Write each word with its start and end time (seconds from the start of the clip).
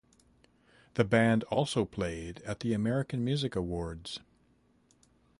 The 0.95 1.03
band 1.03 1.43
also 1.43 1.85
played 1.85 2.41
at 2.41 2.61
the 2.61 2.73
American 2.73 3.23
Music 3.23 3.55
Awards. 3.55 4.19